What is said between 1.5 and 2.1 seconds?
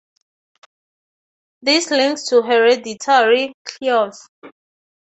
This